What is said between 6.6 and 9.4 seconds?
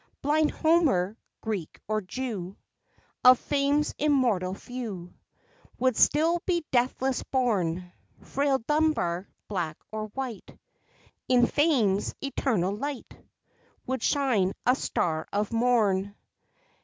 deathless born; Frail Dunbar,